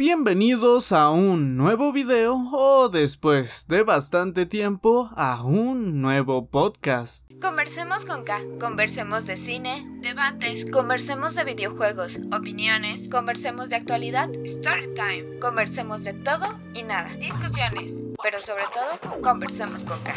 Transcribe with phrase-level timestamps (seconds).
[0.00, 7.30] Bienvenidos a un nuevo video o después de bastante tiempo a un nuevo podcast.
[7.38, 14.88] Conversemos con K, conversemos de cine, debates, conversemos de videojuegos, opiniones, conversemos de actualidad, story
[14.94, 20.14] time, conversemos de todo y nada, discusiones, pero sobre todo, conversemos con K.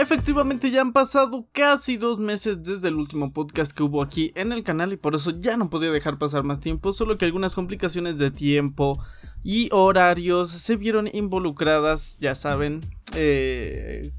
[0.00, 4.50] Efectivamente ya han pasado casi dos meses desde el último podcast que hubo aquí en
[4.50, 7.54] el canal y por eso ya no podía dejar pasar más tiempo, solo que algunas
[7.54, 8.98] complicaciones de tiempo
[9.44, 12.80] y horarios se vieron involucradas, ya saben,
[13.14, 14.10] eh,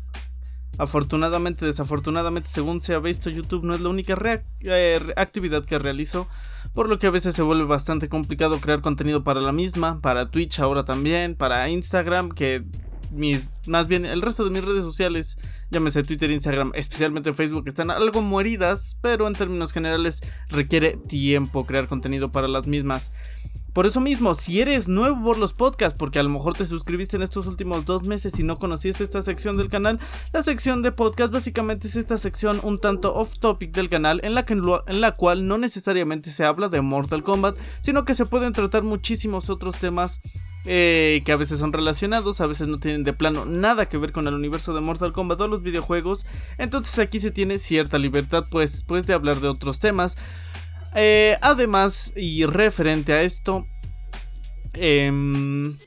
[0.78, 4.16] Afortunadamente, desafortunadamente, según se ha visto, YouTube no es la única
[4.62, 6.28] eh, actividad que realizo,
[6.74, 10.32] por lo que a veces se vuelve bastante complicado crear contenido para la misma, para
[10.32, 12.64] Twitch ahora también, para Instagram, que
[13.12, 15.38] mis, más bien el resto de mis redes sociales,
[15.70, 21.88] llámese Twitter, Instagram, especialmente Facebook, están algo moridas, pero en términos generales requiere tiempo crear
[21.88, 23.12] contenido para las mismas.
[23.74, 27.16] Por eso mismo, si eres nuevo por los podcasts, porque a lo mejor te suscribiste
[27.16, 30.00] en estos últimos dos meses y no conociste esta sección del canal,
[30.34, 34.36] la sección de podcast básicamente es esta sección un tanto off topic del canal en
[34.36, 38.26] la, que, en la cual no necesariamente se habla de Mortal Kombat, sino que se
[38.26, 40.20] pueden tratar muchísimos otros temas
[40.66, 44.12] eh, que a veces son relacionados, a veces no tienen de plano nada que ver
[44.12, 46.26] con el universo de Mortal Kombat o los videojuegos.
[46.58, 50.18] Entonces aquí se tiene cierta libertad pues, pues de hablar de otros temas.
[50.96, 53.66] Eh, además, y referente a esto,
[54.74, 55.78] em,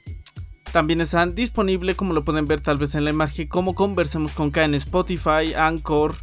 [0.73, 4.51] también están disponibles, como lo pueden ver tal vez en la imagen, como conversemos con
[4.51, 6.15] K en Spotify, Anchor.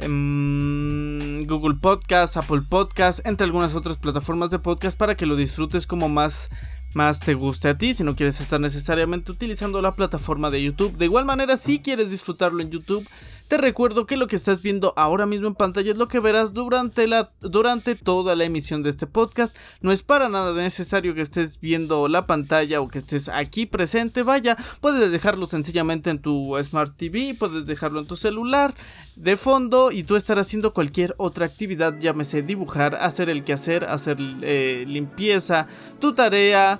[0.00, 5.88] Em, Google Podcast, Apple Podcast, entre algunas otras plataformas de podcast para que lo disfrutes
[5.88, 6.50] como más
[6.94, 10.96] más te guste a ti, si no quieres estar necesariamente utilizando la plataforma de YouTube.
[10.96, 13.06] De igual manera, si quieres disfrutarlo en YouTube,
[13.48, 16.52] te recuerdo que lo que estás viendo ahora mismo en pantalla es lo que verás
[16.52, 19.56] durante, la, durante toda la emisión de este podcast.
[19.80, 24.22] No es para nada necesario que estés viendo la pantalla o que estés aquí presente.
[24.22, 28.74] Vaya, puedes dejarlo sencillamente en tu Smart TV, puedes dejarlo en tu celular
[29.16, 34.18] de fondo y tú estar haciendo cualquier otra actividad, llámese dibujar, hacer el quehacer, hacer
[34.42, 35.66] eh, limpieza,
[36.00, 36.78] tu tarea,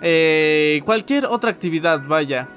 [0.00, 2.48] eh, cualquier otra actividad, vaya.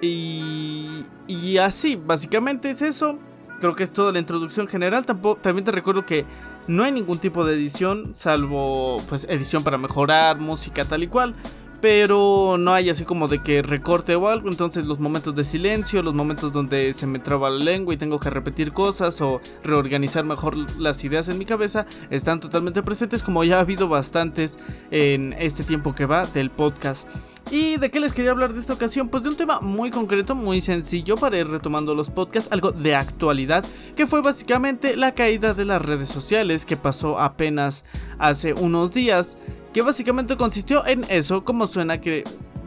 [0.00, 3.18] Y, y así, básicamente es eso.
[3.60, 5.04] Creo que es toda la introducción general.
[5.04, 6.24] también te recuerdo que
[6.66, 11.34] no hay ningún tipo de edición, salvo pues edición para mejorar, música tal y cual
[11.80, 14.48] pero no hay así como de que recorte o algo.
[14.48, 18.18] Entonces los momentos de silencio, los momentos donde se me traba la lengua y tengo
[18.18, 23.44] que repetir cosas o reorganizar mejor las ideas en mi cabeza están totalmente presentes como
[23.44, 24.58] ya ha habido bastantes
[24.90, 27.08] en este tiempo que va del podcast.
[27.50, 29.08] ¿Y de qué les quería hablar de esta ocasión?
[29.08, 32.94] Pues de un tema muy concreto, muy sencillo para ir retomando los podcasts, algo de
[32.94, 33.64] actualidad,
[33.96, 37.84] que fue básicamente la caída de las redes sociales que pasó apenas
[38.20, 39.36] hace unos días
[39.72, 42.22] que básicamente consistió en eso, como suena que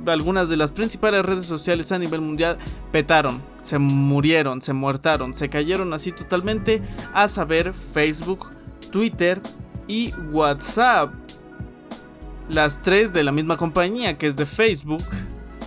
[0.06, 2.58] algunas de las principales redes sociales a nivel mundial
[2.92, 6.82] petaron, se murieron, se muertaron, se cayeron así totalmente,
[7.14, 8.50] a saber Facebook,
[8.92, 9.42] Twitter
[9.88, 11.23] y WhatsApp.
[12.50, 15.04] Las tres de la misma compañía que es de Facebook,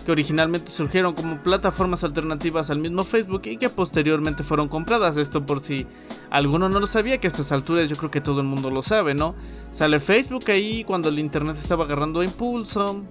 [0.04, 5.16] que originalmente surgieron como plataformas alternativas al mismo Facebook y que posteriormente fueron compradas.
[5.16, 5.86] Esto por si
[6.30, 8.82] alguno no lo sabía, que a estas alturas yo creo que todo el mundo lo
[8.82, 9.34] sabe, ¿no?
[9.72, 13.04] Sale Facebook ahí cuando el Internet estaba agarrando impulso.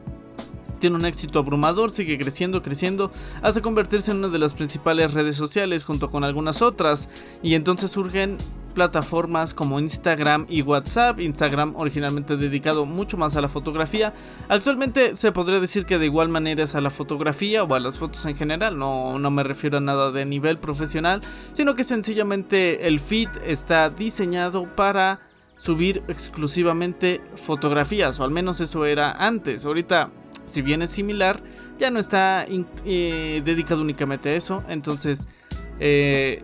[0.80, 3.12] Tiene un éxito abrumador, sigue creciendo, creciendo,
[3.42, 7.10] hasta convertirse en una de las principales redes sociales junto con algunas otras.
[7.42, 8.38] Y entonces surgen
[8.76, 11.20] plataformas como Instagram y WhatsApp.
[11.20, 14.14] Instagram originalmente dedicado mucho más a la fotografía.
[14.50, 17.98] Actualmente se podría decir que de igual manera es a la fotografía o a las
[17.98, 18.78] fotos en general.
[18.78, 21.22] No, no me refiero a nada de nivel profesional,
[21.54, 25.20] sino que sencillamente el feed está diseñado para
[25.58, 29.66] subir exclusivamente fotografías, o al menos eso era antes.
[29.66, 30.12] Ahorita,
[30.46, 31.42] si bien es similar,
[31.78, 34.64] ya no está eh, dedicado únicamente a eso.
[34.68, 35.28] Entonces,
[35.80, 36.42] eh,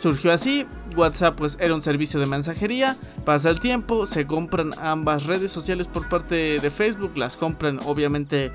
[0.00, 0.66] surgió así.
[0.96, 2.96] WhatsApp pues era un servicio de mensajería.
[3.24, 7.12] Pasa el tiempo, se compran ambas redes sociales por parte de Facebook.
[7.16, 8.50] Las compran obviamente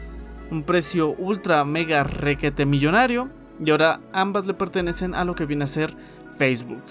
[0.51, 3.29] un precio ultra mega requete millonario.
[3.63, 5.95] Y ahora ambas le pertenecen a lo que viene a ser
[6.37, 6.83] Facebook.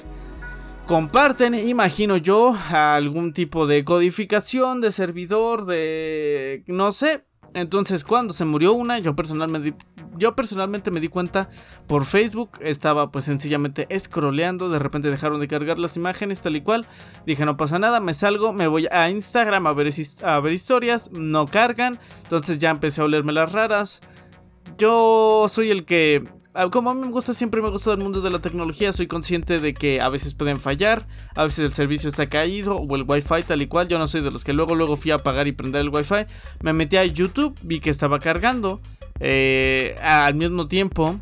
[0.87, 6.63] Comparten, imagino yo, algún tipo de codificación de servidor, de...
[6.67, 9.75] no sé, entonces, cuando se murió una, yo personalmente,
[10.19, 11.49] yo personalmente me di cuenta
[11.87, 12.51] por Facebook.
[12.61, 14.69] Estaba pues sencillamente scrolleando.
[14.69, 16.87] De repente dejaron de cargar las imágenes tal y cual.
[17.27, 19.93] Dije, no pasa nada, me salgo, me voy a Instagram a ver,
[20.25, 21.13] a ver historias.
[21.13, 22.01] No cargan.
[22.25, 24.03] Entonces ya empecé a olerme las raras.
[24.77, 26.25] Yo soy el que
[26.71, 29.59] como a mí me gusta, siempre me gusta el mundo de la tecnología, soy consciente
[29.59, 33.43] de que a veces pueden fallar, a veces el servicio está caído o el wifi
[33.47, 35.53] tal y cual, yo no soy de los que luego luego fui a apagar y
[35.53, 36.27] prender el wifi,
[36.63, 38.81] me metí a YouTube, vi que estaba cargando,
[39.19, 41.19] eh, al mismo tiempo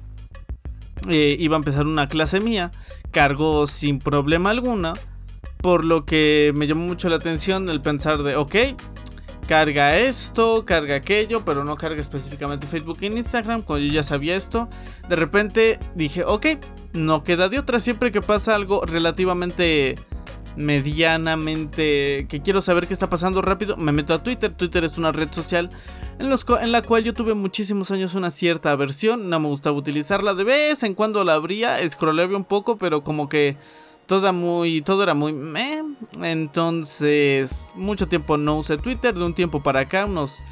[1.08, 2.70] eh, iba a empezar una clase mía,
[3.10, 4.92] cargó sin problema alguna,
[5.62, 8.54] por lo que me llamó mucho la atención el pensar de, ok,
[9.52, 14.34] carga esto, carga aquello, pero no carga específicamente Facebook e Instagram, cuando yo ya sabía
[14.34, 14.66] esto,
[15.10, 16.46] de repente dije, ok,
[16.94, 19.96] no queda de otra, siempre que pasa algo relativamente
[20.56, 24.54] medianamente que quiero saber qué está pasando rápido, me meto a Twitter.
[24.54, 25.68] Twitter es una red social
[26.18, 29.28] en, los, en, la cual yo tuve muchísimos años una cierta aversión.
[29.28, 30.32] No me gustaba utilizarla.
[30.32, 33.58] De vez en cuando la abría, scrollaba un poco, pero como que
[34.12, 35.82] toda muy, todo era muy meh.
[36.20, 39.14] Entonces, mucho tiempo no usé Twitter.
[39.14, 40.44] De un tiempo para acá, unos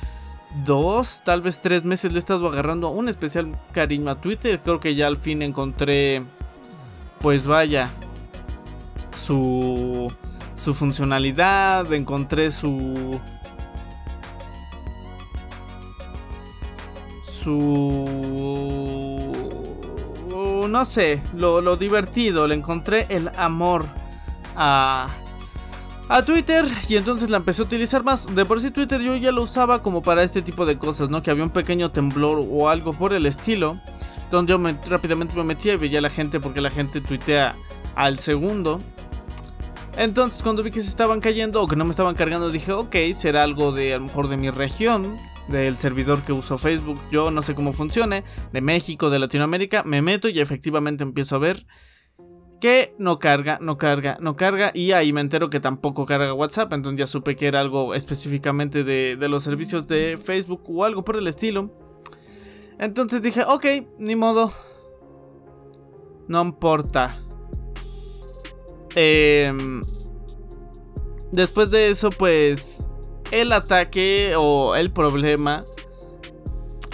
[0.65, 4.63] dos, tal vez tres meses le he estado agarrando un especial cariño a Twitter.
[4.63, 6.23] Creo que ya al fin encontré,
[7.21, 7.91] pues vaya,
[9.15, 10.11] su,
[10.57, 11.93] su funcionalidad.
[11.93, 13.21] Encontré su...
[17.23, 19.20] Su
[20.69, 23.85] no sé, lo, divertido, le encontré el amor
[24.57, 25.09] a,
[26.09, 28.35] a Twitter y entonces la empecé a utilizar más.
[28.35, 31.23] De por sí Twitter yo ya lo usaba como para este tipo de cosas, ¿no?
[31.23, 33.81] Que había un pequeño temblor o algo por el estilo,
[34.31, 37.55] donde yo me, rápidamente me metía y veía a la gente porque la gente tuitea
[37.95, 38.81] al segundo.
[39.97, 42.97] Entonces cuando vi que se estaban cayendo o que no me estaban cargando dije, ok,
[43.13, 45.17] será algo de a lo mejor de mi región
[45.51, 47.01] del servidor que uso Facebook.
[47.11, 51.41] Yo no sé cómo funcione, de México, de Latinoamérica, me meto y efectivamente empiezo a
[51.41, 51.67] ver
[52.61, 56.73] que no carga, no carga, no carga y ahí me entero que tampoco carga WhatsApp,
[56.75, 61.17] entonces ya supe que era algo específicamente de, los servicios de Facebook o algo por
[61.17, 61.71] el estilo.
[62.79, 63.67] Entonces dije, ok,
[63.99, 64.53] ni modo,
[66.29, 67.19] no importa.
[68.95, 69.81] Em,
[71.33, 72.80] después de eso, pues
[73.31, 75.65] el ataque o el problema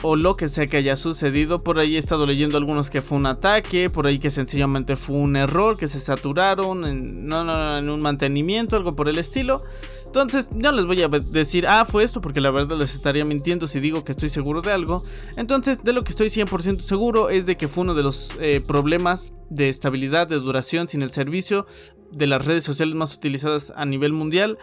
[0.02, 1.58] o lo que sea que haya sucedido.
[1.58, 5.16] Por ahí he estado leyendo algunos que fue un ataque, por ahí que sencillamente fue
[5.16, 9.58] un error, que se saturaron en, no, no, en un mantenimiento, algo por el estilo.
[10.06, 13.66] Entonces, no les voy a decir, ah, fue esto, porque la verdad les estaría mintiendo
[13.66, 15.02] si digo que estoy seguro de algo.
[15.36, 18.62] Entonces, de lo que estoy 100% seguro es de que fue uno de los eh,
[18.66, 21.66] problemas de estabilidad, de duración sin el servicio
[22.12, 24.58] de las redes sociales más utilizadas a nivel mundial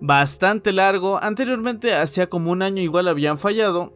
[0.00, 1.22] bastante largo.
[1.22, 3.92] Anteriormente, hacía como un año igual habían fallado,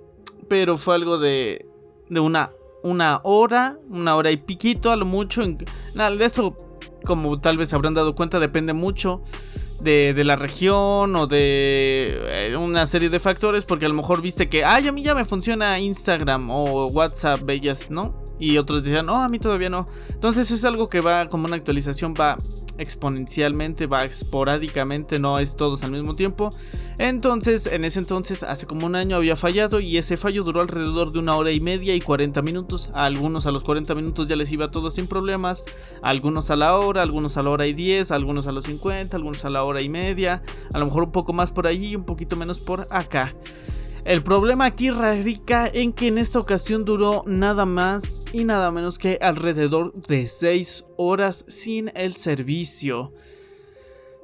[0.49, 1.67] pero fue algo de,
[2.09, 2.51] de una,
[2.83, 5.43] una hora, una hora y piquito a lo mucho.
[5.45, 6.57] de esto,
[7.05, 9.23] como tal vez habrán dado cuenta, depende mucho
[9.81, 14.23] de, de la región o de eh, una serie de factores, porque a lo mejor
[14.23, 18.24] viste que, ay, a mí ya me funciona Instagram o WhatsApp, bellas, ¿no?
[18.39, 19.87] Y otros decían, oh, a mí todavía no.
[20.11, 22.37] Entonces es algo que va como una actualización, va
[22.79, 26.51] exponencialmente, va esporádicamente, no es todos al mismo tiempo.
[26.99, 31.13] Entonces, en ese entonces, hace como un año había fallado y ese fallo duró alrededor
[31.13, 32.91] de una hora y media y 40 minutos.
[32.95, 35.65] A algunos a los 40 minutos ya les iba todo sin problemas,
[36.03, 39.45] algunos a la hora, algunos a la hora y 10, algunos a los 50, algunos
[39.45, 40.43] a la hora y media,
[40.73, 43.35] a lo mejor un poco más por allí y un poquito menos por acá.
[44.05, 48.99] El problema aquí radica en que en esta ocasión duró nada más y nada menos
[48.99, 53.15] que alrededor de 6 horas sin el servicio.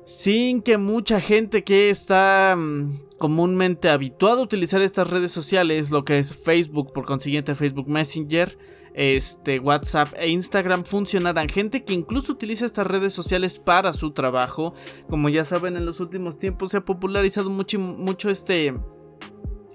[0.04, 6.04] Sin que mucha gente que está mm, comúnmente habituada a utilizar estas redes sociales, lo
[6.04, 8.58] que es Facebook, por consiguiente Facebook Messenger,
[8.92, 11.48] este, WhatsApp e Instagram funcionaran.
[11.48, 14.74] Gente que incluso utiliza estas redes sociales para su trabajo.
[15.08, 18.74] Como ya saben, en los últimos tiempos se ha popularizado mucho, mucho este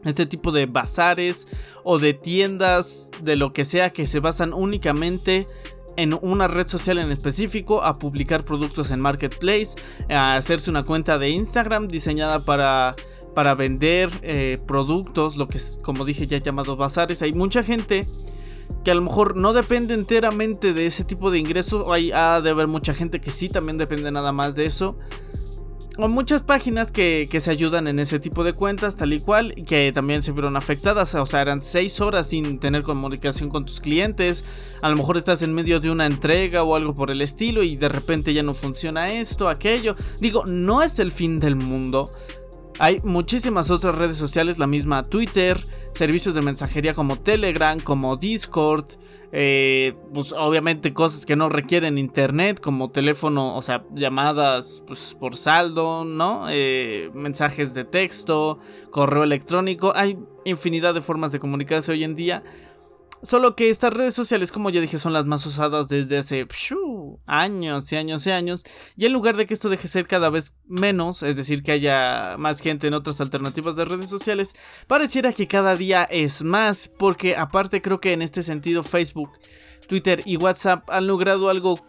[0.06, 1.48] este tipo de bazares
[1.84, 5.46] o de tiendas de lo que sea que se basan únicamente
[5.98, 9.76] en una red social en específico, a publicar productos en Marketplace,
[10.10, 12.96] a hacerse una cuenta de Instagram diseñada para,
[13.34, 17.22] para vender eh, productos, lo que es como dije ya llamado bazares.
[17.22, 18.06] Hay mucha gente
[18.84, 22.50] que a lo mejor no depende enteramente de ese tipo de ingresos, hay ha de
[22.50, 24.98] haber mucha gente que sí también depende nada más de eso
[25.98, 29.64] o muchas páginas que, se ayudan en ese tipo de cuentas, tal y cual, y
[29.64, 31.16] que también se vieron afectadas.
[31.16, 34.44] O sea, eran 6 horas sin tener comunicación con tus clientes.
[34.82, 37.75] A lo mejor estás en medio de una entrega o algo por el estilo y
[37.75, 39.96] de repente ya no funciona esto, aquello.
[40.20, 42.10] Digo, no es el fin del mundo.
[42.77, 48.86] Hay muchísimas otras redes sociales, la misma Twitter, servicios de mensajería como Telegram, como Discord,
[49.32, 55.38] eh, pues obviamente cosas que no requieren internet, como teléfono, o sea, llamadas pues, por
[55.38, 56.48] saldo, ¿no?
[56.50, 58.60] Eh, mensajes de texto,
[58.91, 62.44] correo electrónico, hay infinidad de formas de comunicarse hoy en día.
[63.25, 66.48] Solo que estas redes sociales, como ya dije, son las más usadas desde hace
[67.25, 68.63] años y años y años.
[68.96, 72.36] Y en lugar de que esto deje ser cada vez menos, es decir, que haya
[72.38, 74.53] más gente en otras alternativas de redes sociales,
[74.88, 76.88] pareciera que cada día es más.
[76.88, 79.32] Porque aparte creo que en este sentido Facebook,
[79.88, 81.79] Twitter y WhatsApp han logrado algo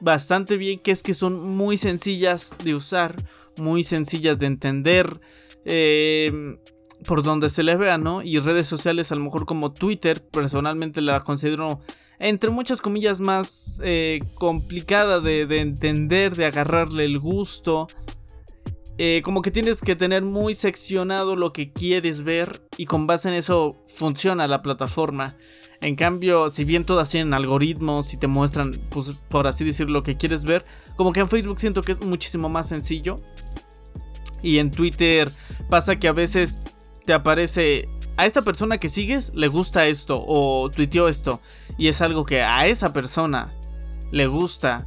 [0.00, 3.16] bastante bien, que es que son muy sencillas de usar,
[3.58, 5.20] muy sencillas de entender.
[5.66, 6.58] Eh,
[7.06, 8.22] por donde se les vea, ¿no?
[8.22, 11.80] Y redes sociales a lo mejor como Twitter, personalmente la considero
[12.20, 17.88] entre muchas comillas más eh, complicada de, entender, de agarrarle el gusto.
[18.98, 23.30] Eh, como que tienes que tener muy seccionado lo que quieres ver y con base
[23.30, 25.38] en eso funciona la plataforma.
[25.80, 30.02] En cambio, si bien todas tienen algoritmos y te muestran, pues por así decirlo, lo
[30.02, 30.66] que quieres ver,
[30.96, 33.16] como que en Facebook siento que es muchísimo más sencillo.
[34.42, 35.30] Y en Twitter
[35.70, 36.60] pasa que a veces
[37.04, 41.40] te aparece a esta persona que sigues le gusta esto o tuiteó esto
[41.78, 43.52] y es algo que a esa persona
[44.10, 44.86] le gusta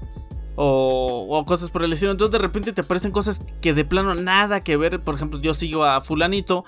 [0.55, 2.11] o, o, cosas por el estilo.
[2.11, 4.99] Entonces de repente te aparecen cosas que de plano nada que ver.
[4.99, 6.63] Por ejemplo, yo sigo a fulanito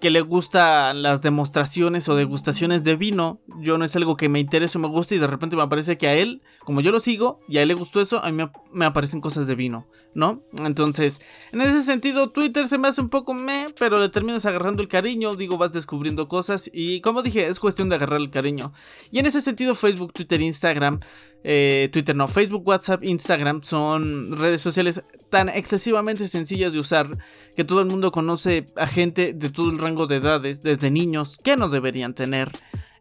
[0.00, 3.40] que le gustan las demostraciones o degustaciones de vino.
[3.60, 5.98] Yo no es algo que me interese o me guste y de repente me aparece
[5.98, 8.44] que a él, como yo lo sigo y a él le gustó eso, a mí
[8.72, 10.44] me, aparecen cosas de vino, ¿no?
[10.64, 11.20] Entonces,
[11.52, 14.88] en ese sentido, Twitter se me hace un poco me, pero le terminas agarrando el
[14.88, 18.72] cariño, digo, vas descubriendo cosas y como dije, es cuestión de agarrar el cariño.
[19.10, 21.00] Y en ese sentido, Facebook, Twitter, Instagram,
[21.44, 27.08] eh, Twitter no, Facebook, WhatsApp, Instagram son redes sociales tan excesivamente sencillas de usar
[27.56, 31.38] que todo el mundo conoce a gente de todo el rango de edades, desde niños
[31.42, 32.52] que no deberían tener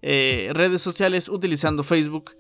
[0.01, 2.32] eh, redes sociales utilizando Facebook,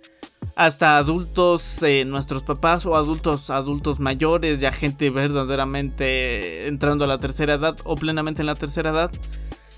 [0.55, 7.17] hasta adultos, eh, nuestros papás o adultos, adultos mayores, ya gente verdaderamente entrando a la
[7.17, 9.11] tercera edad o plenamente en la tercera edad,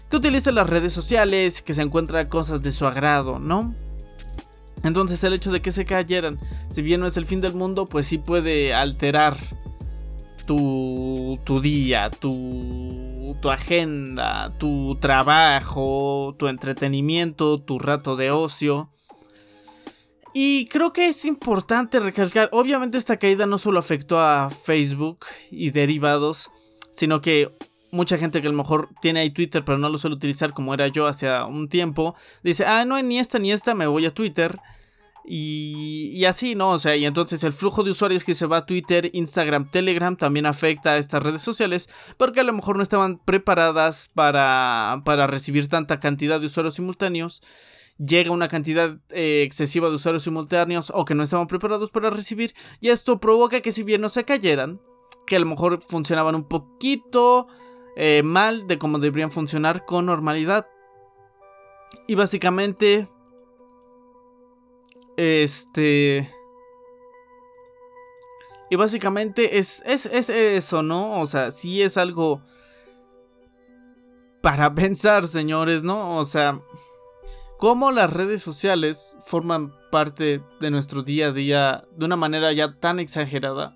[0.07, 3.73] que utiliza las redes sociales, que se encuentra cosas de su agrado, ¿no?
[4.83, 7.87] Entonces el hecho de que se cayeran, si bien no es el fin del mundo,
[7.87, 9.35] pues sí puede alterar
[10.49, 18.89] tu, tu día, tu, tu agenda, tu trabajo, tu entretenimiento, tu rato de ocio.
[20.33, 25.19] Y creo que es importante recalcar, obviamente esta caída no solo afectó a Facebook
[25.51, 26.49] y derivados,
[26.93, 27.55] sino que
[27.91, 30.73] mucha gente que a lo mejor tiene ahí Twitter pero no lo suele utilizar como
[30.73, 34.11] era yo hace un tiempo, dice, ah, no, ni esta ni esta, me voy a
[34.15, 34.59] Twitter.
[35.31, 36.71] Y, así, ¿no?
[36.71, 40.15] O sea, y entonces el flujo de usuarios que se va a Twitter, Instagram, Telegram
[40.15, 45.27] también afecta a estas redes sociales porque a lo mejor no estaban preparadas para, para
[45.27, 47.43] recibir tanta cantidad de usuarios simultáneos.
[47.99, 52.55] Llega una cantidad eh, excesiva de usuarios simultáneos o que no estaban preparados para recibir
[52.81, 54.81] y esto provoca que si bien no se cayeran,
[55.27, 57.45] que a lo mejor funcionaban un poquito
[57.95, 60.65] eh, mal de cómo deberían funcionar con normalidad.
[62.07, 63.07] Y básicamente
[65.19, 66.33] este.
[68.69, 71.19] Y básicamente es, es, es, eso, ¿no?
[71.19, 72.41] O sea, sí es algo
[74.41, 76.17] para pensar, señores, ¿no?
[76.17, 76.61] O sea,
[77.57, 82.79] cómo las redes sociales forman parte de nuestro día a día de una manera ya
[82.79, 83.75] tan exagerada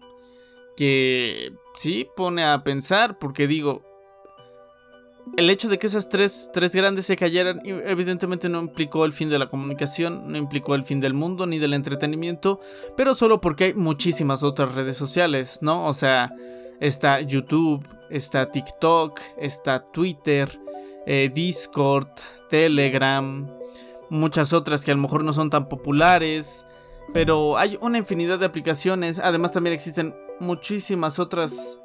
[0.78, 3.84] que sí pone a pensar, porque digo,
[5.38, 9.30] el hecho de que esas tres, tres grandes se cayeran evidentemente no implicó el fin
[9.30, 12.60] de la comunicación, no implicó el fin del mundo ni del entretenimiento,
[12.96, 15.88] pero solo porque hay muchísimas otras redes sociales, ¿no?
[15.88, 16.34] O sea,
[16.80, 20.60] está YouTube, está TikTok, está Twitter,
[21.06, 22.10] eh, Discord,
[22.50, 23.50] Telegram,
[24.10, 26.68] muchas otras que a lo mejor no son tan populares,
[27.14, 31.80] pero hay una infinidad de aplicaciones, además también existen muchísimas otras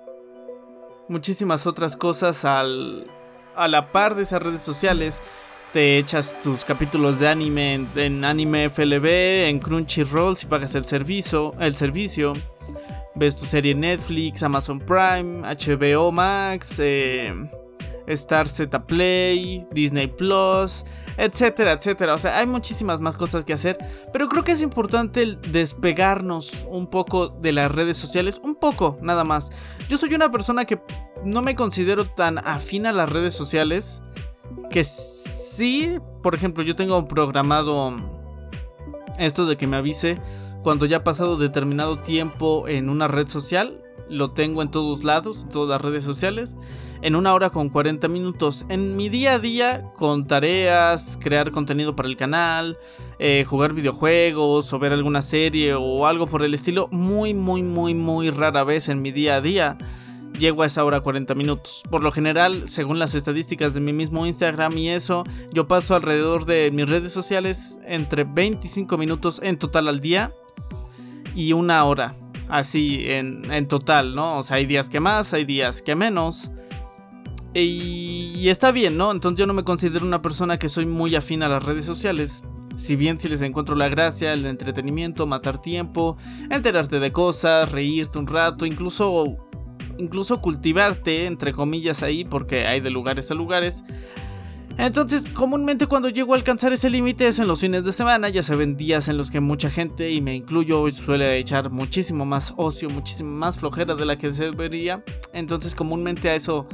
[1.08, 3.10] muchísimas otras cosas al
[3.58, 5.22] a la par de esas redes sociales,
[5.72, 11.54] te echas tus capítulos de anime en, Anime FLB, en Crunchyroll si pagas el servicio,
[11.60, 12.32] el servicio.
[13.14, 17.34] Ves tu serie en Netflix, Amazon Prime, HBO Max, eh,
[18.06, 20.84] Star Z Play, Disney Plus,
[21.16, 22.14] etcétera, etcétera.
[22.14, 23.76] O sea, hay muchísimas más cosas que hacer,
[24.12, 29.24] pero creo que es importante despegarnos un poco de las redes sociales, un poco, nada
[29.24, 29.50] más.
[29.88, 30.80] Yo soy una persona que
[31.24, 34.02] no me considero tan afín a las redes sociales,
[34.70, 37.96] que sí, por ejemplo, yo tengo programado
[39.18, 40.20] esto de que me avise
[40.62, 45.44] cuando ya ha pasado determinado tiempo en una red social lo tengo en todos lados,
[45.44, 46.56] en todas las redes sociales,
[47.02, 48.64] en una hora con 40 minutos.
[48.68, 52.78] En mi día a día, con tareas, crear contenido para el canal,
[53.18, 57.94] eh, jugar videojuegos o ver alguna serie o algo por el estilo, muy, muy, muy,
[57.94, 59.78] muy rara vez en mi día a día
[60.38, 61.82] llego a esa hora 40 minutos.
[61.90, 66.44] Por lo general, según las estadísticas de mi mismo Instagram y eso, yo paso alrededor
[66.44, 70.32] de mis redes sociales entre 25 minutos en total al día
[71.34, 72.14] y una hora.
[72.48, 74.38] Así en, en total, ¿no?
[74.38, 76.50] O sea, hay días que más, hay días que menos.
[77.54, 79.10] Y, está bien, ¿no?
[79.10, 82.44] Entonces yo no me considero una persona que soy muy afín a las redes sociales.
[82.76, 86.16] Si bien si les encuentro la gracia, el entretenimiento, matar tiempo,
[86.50, 89.47] enterarte de cosas, reírte un rato, incluso
[89.98, 93.84] incluso cultivarte entre comillas ahí porque hay de lugares a lugares.
[94.78, 98.44] Entonces, comúnmente cuando llego a alcanzar ese límite es en los fines de semana, ya
[98.44, 102.88] saben, días en los que mucha gente, y me incluyo, suele echar muchísimo más ocio,
[102.88, 105.02] muchísimo más flojera de la que se debería.
[105.32, 106.68] Entonces, comúnmente a eso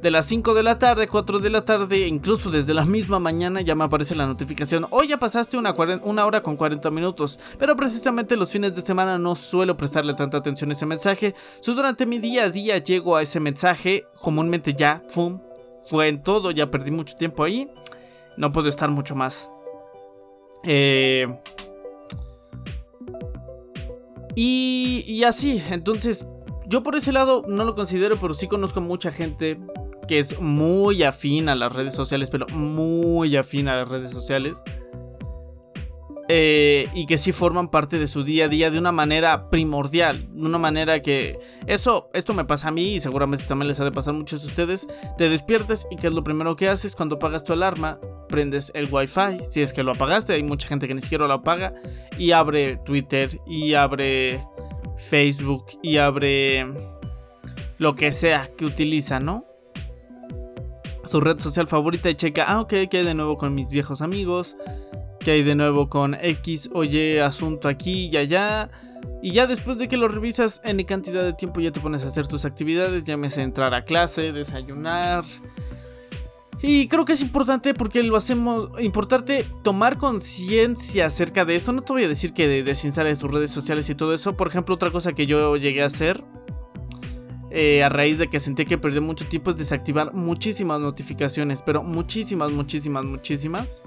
[0.00, 3.60] de las 5 de la tarde, 4 de la tarde, incluso desde la misma mañana
[3.60, 4.86] ya me aparece la notificación.
[4.90, 5.74] Hoy ya pasaste una,
[6.24, 10.70] hora con 40 minutos, pero precisamente los fines de semana no suelo prestarle tanta atención
[10.70, 11.34] a ese mensaje.
[11.66, 15.40] Durante mi día a día llego a ese mensaje, comúnmente ya, ¡fum!
[15.82, 17.68] Fue en todo, ya perdí mucho tiempo ahí.
[18.36, 19.50] No puedo estar mucho más.
[20.64, 21.26] Eh...
[24.36, 26.28] Y, y así, entonces
[26.68, 29.58] yo por ese lado no lo considero, pero sí conozco mucha gente
[30.08, 34.64] que es muy afín a las redes sociales, pero muy afín a las redes sociales.
[36.30, 40.28] Eh, y que sí forman parte de su día a día de una manera primordial,
[40.30, 43.84] de una manera que eso, esto me pasa a mí y seguramente también les ha
[43.84, 46.94] de pasar a muchos de ustedes, te despiertas y que es lo primero que haces
[46.94, 47.98] cuando apagas tu alarma,
[48.28, 51.32] prendes el wifi, si es que lo apagaste, hay mucha gente que ni siquiera lo
[51.32, 51.72] apaga,
[52.18, 54.44] y abre Twitter, y abre
[54.98, 56.66] Facebook, y abre
[57.78, 59.47] lo que sea que utiliza, ¿no?
[61.08, 64.02] Su red social favorita y checa, ah, ok, ¿qué hay de nuevo con mis viejos
[64.02, 64.56] amigos?
[65.20, 68.70] ¿Qué hay de nuevo con X o Y asunto aquí y allá?
[69.22, 72.08] Y ya después de que lo revisas en cantidad de tiempo ya te pones a
[72.08, 75.24] hacer tus actividades, llámese entrar a clase, desayunar.
[76.60, 81.72] Y creo que es importante porque lo hacemos, importante tomar conciencia acerca de esto.
[81.72, 84.36] No te voy a decir que desinstales tus redes sociales y todo eso.
[84.36, 86.24] Por ejemplo, otra cosa que yo llegué a hacer
[87.50, 91.82] eh, a raíz de que sentí que perdí mucho tiempo es desactivar muchísimas notificaciones, pero
[91.82, 93.82] muchísimas, muchísimas, muchísimas.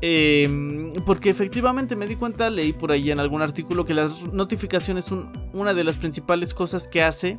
[0.00, 5.04] Em, porque efectivamente me di cuenta, leí por ahí en algún artículo que las notificaciones
[5.04, 7.36] son una de las principales cosas que hace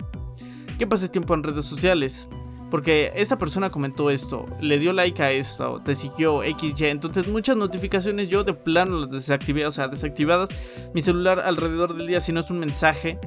[0.78, 2.30] que pases tiempo en redes sociales.
[2.70, 6.88] Porque esta persona comentó esto, le dio like a esto, te siguió XY.
[6.88, 10.50] Entonces muchas notificaciones yo de plano las desactivé, o sea, desactivadas.
[10.94, 13.20] Mi celular alrededor del día, si no es un mensaje,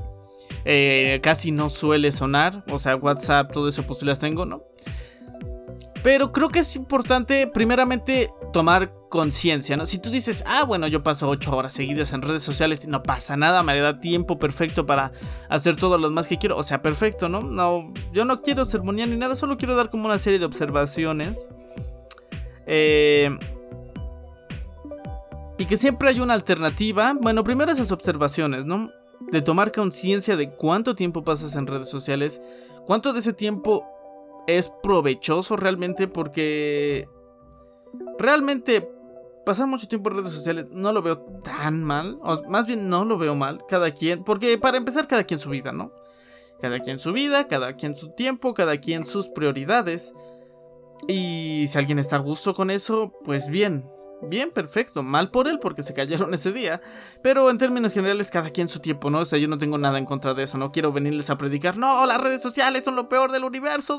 [0.64, 2.64] eh, casi no suele sonar.
[2.70, 4.64] O sea, WhatsApp, todo eso pues las tengo, ¿no?
[6.02, 9.84] Pero creo que es importante, primeramente, tomar conciencia, ¿no?
[9.84, 13.02] Si tú dices, ah, bueno, yo paso 8 horas seguidas en redes sociales y no
[13.02, 15.12] pasa nada, me da tiempo perfecto para
[15.48, 17.42] hacer todo lo más que quiero, o sea, perfecto, ¿no?
[17.42, 21.50] No, yo no quiero sermonear ni nada, solo quiero dar como una serie de observaciones.
[22.66, 23.36] Eh,
[25.58, 27.14] y que siempre hay una alternativa.
[27.20, 28.90] Bueno, primero esas observaciones, ¿no?
[29.20, 32.42] De tomar conciencia de cuánto tiempo pasas en redes sociales,
[32.87, 33.87] cuánto de ese tiempo
[34.46, 37.09] es provechoso realmente porque
[38.18, 38.90] realmente
[39.44, 43.04] pasar mucho tiempo en redes sociales no lo veo tan mal, o más bien no
[43.04, 45.92] lo veo mal, cada quien, porque para empezar cada quien su vida, ¿no?
[46.61, 50.12] Cada quien su vida, cada quien su tiempo, cada quien sus prioridades.
[51.09, 53.85] Y si alguien está a gusto con eso, pues bien,
[54.22, 55.02] Bien, perfecto.
[55.02, 56.80] Mal por él porque se cayeron ese día.
[57.22, 59.20] Pero en términos generales, cada quien su tiempo, ¿no?
[59.20, 60.59] O sea, yo no tengo nada en contra de eso.
[60.59, 61.76] No quiero venirles a predicar.
[61.76, 63.98] No, las redes sociales son lo peor del universo.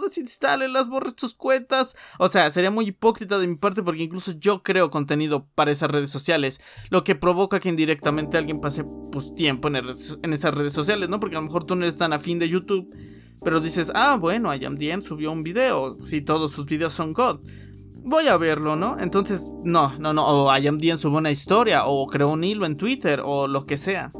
[0.69, 1.95] las borres tus cuentas.
[2.19, 5.89] O sea, sería muy hipócrita de mi parte porque incluso yo creo contenido para esas
[5.89, 6.61] redes sociales.
[6.89, 11.19] Lo que provoca que indirectamente alguien pase pues tiempo en, esas redes sociales, ¿no?
[11.19, 12.95] Porque a lo mejor tú no eres tan afín de YouTube.
[13.43, 15.97] Pero dices, ah, bueno, IamDien subió un video.
[16.05, 17.39] Si todos sus videos son God
[18.03, 18.97] voy a verlo, ¿no?
[18.99, 23.21] Entonces, no, no, no, o IMDN subió una historia, o creó un hilo en Twitter,
[23.23, 24.11] o lo que sea.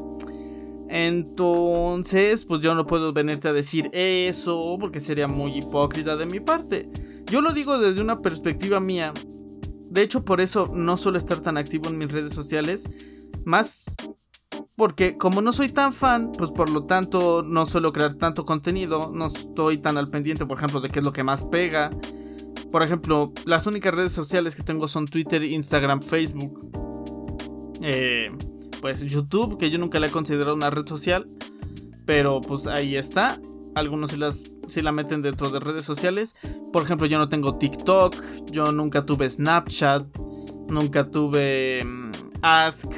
[0.88, 6.40] Entonces, pues yo no puedo venirte a decir eso, porque sería muy hipócrita de mi
[6.40, 6.90] parte.
[7.26, 9.14] Yo lo digo desde una perspectiva mía.
[9.88, 12.88] De hecho, por eso no suelo estar tan activo en mis redes sociales.
[13.44, 13.96] Más
[14.76, 19.10] porque como no soy tan fan, pues por lo tanto no suelo crear tanto contenido,
[19.14, 21.90] no estoy tan al pendiente, por ejemplo, de qué es lo que más pega,
[22.72, 26.70] por ejemplo, las únicas redes sociales que tengo son Twitter, Instagram, Facebook.
[27.82, 28.32] Eh,
[28.80, 31.28] pues YouTube, que yo nunca la he considerado una red social.
[32.06, 33.38] Pero pues ahí está.
[33.74, 36.34] Algunos sí, las, la meten dentro de redes sociales.
[36.72, 38.16] Por ejemplo, yo no tengo TikTok.
[38.50, 40.06] Yo nunca tuve Snapchat.
[40.68, 42.90] Nunca tuve mm, Ask.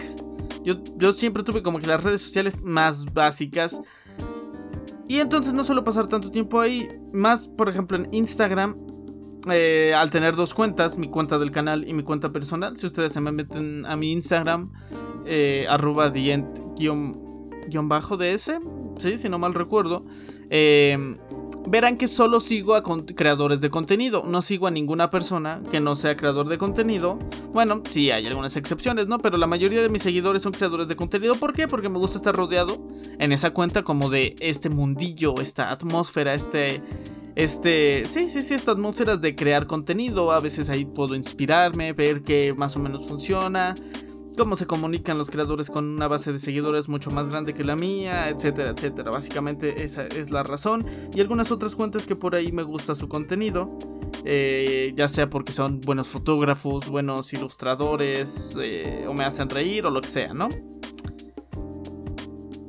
[0.62, 3.82] Yo, yo siempre tuve como que las redes sociales más básicas.
[5.08, 6.88] y entonces no suelo pasar tanto tiempo ahí.
[7.12, 8.93] Más, por ejemplo, en Instagram.
[9.50, 12.76] Eh, al tener dos cuentas, mi cuenta del canal y mi cuenta personal.
[12.76, 14.72] Si ustedes se me meten a mi Instagram,
[15.26, 16.12] eh, arroba
[17.82, 18.52] bajo ds,
[18.98, 20.04] sí, si no mal recuerdo.
[20.50, 21.16] Eh,
[21.66, 24.24] verán que solo sigo a creadores de contenido.
[24.26, 27.18] No sigo a ninguna persona que no sea creador de contenido.
[27.52, 29.18] Bueno, sí hay algunas excepciones, ¿no?
[29.18, 31.34] Pero la mayoría de mis seguidores son creadores de contenido.
[31.36, 31.68] ¿Por qué?
[31.68, 32.78] Porque me gusta estar rodeado
[33.18, 36.82] en esa cuenta como de este mundillo, esta atmósfera, este...
[37.36, 42.22] Este, sí, sí, sí, estas atmósferas de crear contenido, a veces ahí puedo inspirarme, ver
[42.22, 43.74] que más o menos funciona,
[44.36, 47.76] cómo se comunican los creadores con una base de seguidores mucho más grande que la
[47.76, 49.10] mía, etcétera, etcétera.
[49.10, 50.84] Básicamente esa es la razón.
[51.14, 53.76] Y algunas otras cuentas que por ahí me gusta su contenido.
[54.24, 59.90] Eh, ya sea porque son buenos fotógrafos, buenos ilustradores, eh, o me hacen reír, o
[59.90, 60.48] lo que sea, ¿no?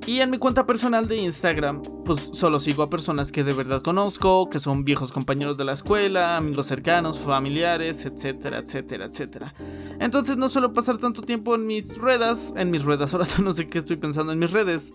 [0.07, 3.81] Y en mi cuenta personal de Instagram, pues solo sigo a personas que de verdad
[3.81, 9.53] conozco, que son viejos compañeros de la escuela, amigos cercanos, familiares, etcétera, etcétera, etcétera.
[9.99, 13.67] Entonces no suelo pasar tanto tiempo en mis ruedas, en mis ruedas, ahora no sé
[13.67, 14.93] qué estoy pensando en mis redes.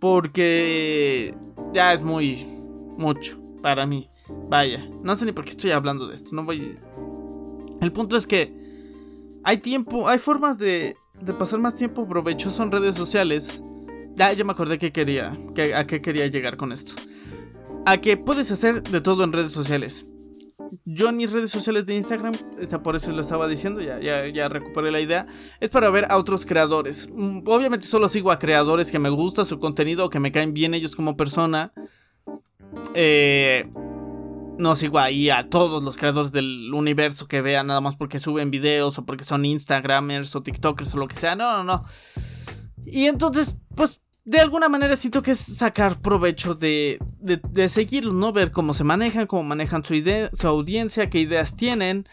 [0.00, 1.36] Porque
[1.72, 2.44] ya es muy
[2.98, 4.08] mucho para mí.
[4.48, 6.76] Vaya, no sé ni por qué estoy hablando de esto, no voy...
[7.80, 8.52] El punto es que
[9.44, 13.62] hay tiempo, hay formas de, de pasar más tiempo provechoso en redes sociales
[14.14, 16.94] ya, ya me acordé que quería, que, a qué quería llegar con esto.
[17.86, 20.06] A que puedes hacer de todo en redes sociales.
[20.84, 22.34] Yo en mis redes sociales de Instagram,
[22.82, 25.26] por eso lo estaba diciendo, ya, ya, ya recuperé la idea,
[25.60, 27.10] es para ver a otros creadores.
[27.14, 30.72] Mm, obviamente solo sigo a creadores que me gusta su contenido, que me caen bien
[30.74, 31.72] ellos como persona.
[32.94, 33.68] Eh,
[34.58, 38.50] no sigo ahí a todos los creadores del universo que vean nada más porque suben
[38.50, 41.36] videos o porque son Instagramers o TikTokers o lo que sea.
[41.36, 41.84] No, no, no.
[42.84, 48.32] Y entonces, pues, de alguna manera siento que es sacar provecho de, de, seguirlos, ¿no?
[48.32, 49.94] Ver cómo se manejan, cómo manejan su,
[50.32, 52.06] su audiencia, qué ideas tienen.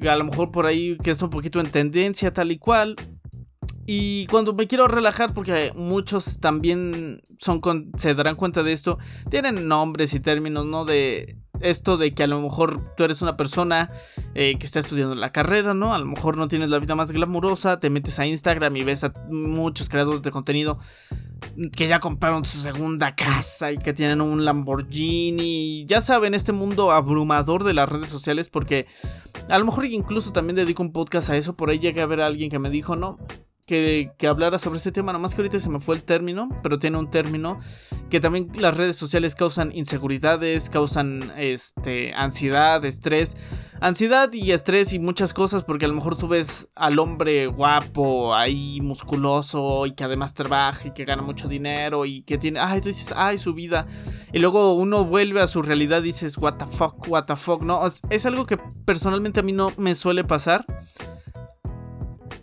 [0.00, 2.96] A lo mejor por ahí que está un poquito en tendencia, tal y cual.
[3.86, 7.60] Y cuando me quiero relajar, porque muchos también son
[7.96, 10.84] se darán cuenta de esto, tienen nombres y términos, ¿no?
[10.84, 13.90] De esto de que a lo mejor tú eres una persona
[14.34, 15.94] eh, que está estudiando la carrera, ¿no?
[15.94, 19.04] A lo mejor no tienes la vida más glamurosa, te metes a Instagram y ves
[19.04, 20.78] a muchos creadores de contenido
[21.76, 25.84] que ya compraron su segunda casa y que tienen un Lamborghini.
[25.86, 28.86] Ya saben, este mundo abrumador de las redes sociales porque
[29.48, 31.56] a lo mejor incluso también dedico un podcast a eso.
[31.56, 33.18] Por ahí llegué a ver a alguien que me dijo, no,
[34.18, 36.98] que, hablara sobre este tema, nomás que ahorita se me fue el término, pero tiene
[36.98, 37.58] un término
[38.10, 43.34] que también las redes sociales causan inseguridades, causan este, ansiedad, estrés,
[43.80, 48.34] ansiedad y estrés y muchas cosas, porque a lo mejor tú ves al hombre guapo,
[48.34, 52.82] ahí musculoso y que además trabaja y que gana mucho dinero y que tiene, ay,
[52.82, 53.86] tú dices, ay, su vida,
[54.34, 57.62] y luego uno vuelve a su realidad y dices, what the fuck, what the fuck,
[57.62, 60.66] no, es algo que personalmente a mí no me suele pasar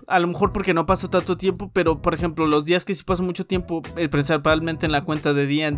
[0.09, 3.03] a lo mejor porque no paso tanto tiempo, pero por ejemplo, los días que sí
[3.03, 5.77] paso mucho tiempo, eh, principalmente en la cuenta de The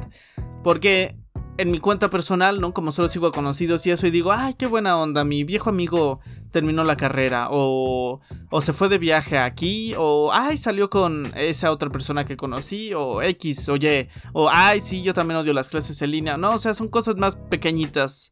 [0.64, 1.16] porque
[1.58, 2.74] en mi cuenta personal, ¿no?
[2.74, 5.70] Como solo sigo a conocidos y eso, y digo, ay, qué buena onda, mi viejo
[5.70, 11.32] amigo terminó la carrera, o, o se fue de viaje aquí, o ay, salió con
[11.36, 15.70] esa otra persona que conocí, o X, oye, o ay, sí, yo también odio las
[15.70, 18.32] clases en línea, no, o sea, son cosas más pequeñitas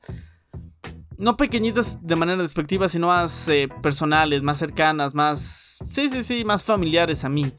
[1.19, 5.79] no pequeñitas de manera despectiva, sino más eh, personales, más cercanas, más...
[5.85, 7.51] Sí, sí, sí, más familiares a mí.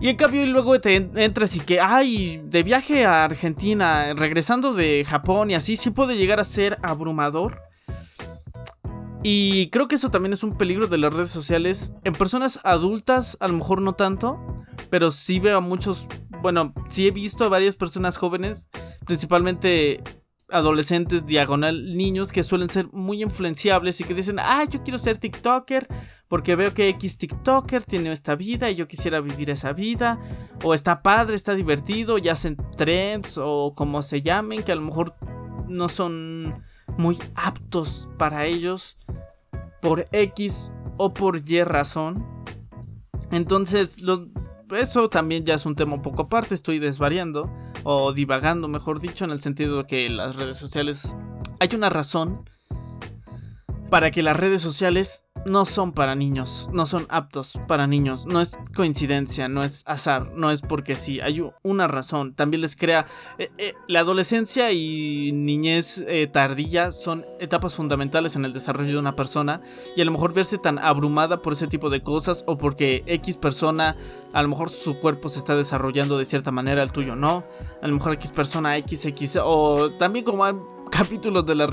[0.00, 5.04] Y en cambio luego te entras y que, ay, de viaje a Argentina, regresando de
[5.06, 7.60] Japón y así, sí puede llegar a ser abrumador.
[9.22, 11.92] Y creo que eso también es un peligro de las redes sociales.
[12.04, 14.40] En personas adultas a lo mejor no tanto,
[14.88, 16.08] pero sí veo a muchos,
[16.40, 18.70] bueno, sí he visto a varias personas jóvenes,
[19.04, 20.02] principalmente
[20.48, 25.16] adolescentes diagonal niños que suelen ser muy influenciables y que dicen, ah, yo quiero ser
[25.16, 25.88] TikToker
[26.28, 30.18] porque veo que X TikToker tiene esta vida y yo quisiera vivir esa vida,
[30.64, 34.80] o está padre, está divertido, y hacen trends o como se llamen, que a lo
[34.80, 35.14] mejor
[35.68, 36.62] no son
[36.96, 38.96] muy aptos para ellos
[39.82, 42.26] por X o por Y razón.
[43.30, 44.28] Entonces, lo,
[44.74, 47.50] eso también ya es un tema un poco aparte, estoy desvariando
[47.84, 51.16] o divagando, mejor dicho, en el sentido de que las redes sociales
[51.60, 52.48] hay una razón
[53.92, 58.40] para que las redes sociales no son para niños, no son aptos para niños, no
[58.40, 63.04] es coincidencia, no es azar, no es porque sí, hay una razón, también les crea,
[63.36, 68.98] eh, eh, la adolescencia y niñez eh, tardía son etapas fundamentales en el desarrollo de
[68.98, 69.60] una persona
[69.94, 73.36] y a lo mejor verse tan abrumada por ese tipo de cosas o porque X
[73.36, 73.94] persona,
[74.32, 77.44] a lo mejor su cuerpo se está desarrollando de cierta manera, el tuyo no,
[77.82, 80.46] a lo mejor X persona XX o también como
[80.92, 81.66] capítulos de la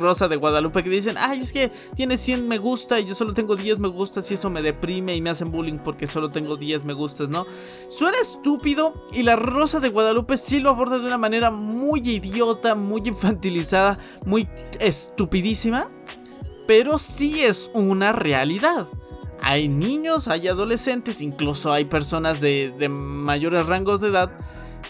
[0.00, 3.34] Rosa de Guadalupe que dicen, ay, es que tiene 100 me gusta y yo solo
[3.34, 6.56] tengo 10 me gustas y eso me deprime y me hacen bullying porque solo tengo
[6.56, 7.46] 10 me gustas, ¿no?
[7.88, 12.74] Suena estúpido y la Rosa de Guadalupe sí lo aborda de una manera muy idiota,
[12.74, 14.48] muy infantilizada, muy
[14.80, 15.90] estupidísima,
[16.66, 18.86] pero sí es una realidad.
[19.42, 24.32] Hay niños, hay adolescentes, incluso hay personas de, de mayores rangos de edad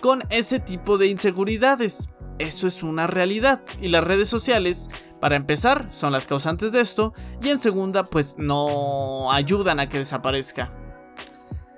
[0.01, 2.11] con ese tipo de inseguridades.
[2.39, 4.89] Eso es una realidad y las redes sociales,
[5.21, 9.99] para empezar, son las causantes de esto y en segunda, pues no ayudan a que
[9.99, 10.71] desaparezca.